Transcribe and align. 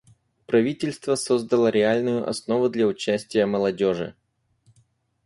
Правительство 0.47 1.13
создало 1.13 1.67
реальную 1.67 2.27
основу 2.27 2.69
для 2.69 2.87
участия 2.87 3.45
молодежи. 3.45 4.15